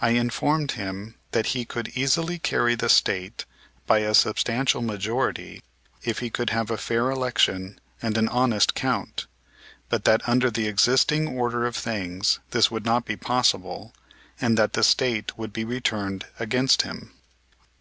[0.00, 3.44] I informed him that he could easily carry the State
[3.88, 5.64] by a substantial majority
[6.04, 9.26] if we could have a fair election and an honest count;
[9.88, 13.92] but that under the existing order of things this would not be possible,
[14.40, 17.10] and that the State would be returned against him.